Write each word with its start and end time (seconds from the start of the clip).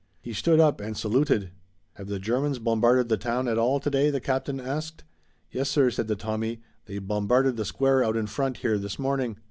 He 0.19 0.33
stood 0.33 0.59
up 0.59 0.81
and 0.81 0.97
saluted. 0.97 1.51
"Have 1.93 2.07
the 2.07 2.17
Germans 2.17 2.57
bombarded 2.57 3.07
the 3.07 3.17
town 3.17 3.47
at 3.47 3.59
all 3.59 3.79
today?" 3.79 4.09
the 4.09 4.19
captain 4.19 4.59
asked. 4.59 5.03
"Yes, 5.51 5.69
sir," 5.69 5.91
said 5.91 6.07
the 6.07 6.15
Tommy. 6.15 6.63
"They 6.87 6.97
bombarded 6.97 7.55
the 7.55 7.65
square 7.65 8.03
out 8.03 8.17
in 8.17 8.25
front 8.25 8.57
here 8.65 8.79
this 8.79 8.97
morning." 8.97 9.37